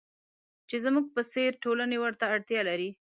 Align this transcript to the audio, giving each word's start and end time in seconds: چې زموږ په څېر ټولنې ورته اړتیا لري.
چې 0.69 0.75
زموږ 0.85 1.05
په 1.15 1.21
څېر 1.31 1.51
ټولنې 1.63 1.97
ورته 1.99 2.25
اړتیا 2.33 2.61
لري. 2.69 2.89